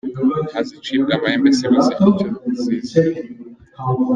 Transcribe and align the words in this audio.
Nta 0.49 0.59
zicibwa 0.67 1.11
amahembe 1.17 1.49
zibuze 1.57 1.91
icyo 2.09 2.27
zizira. 2.61 3.19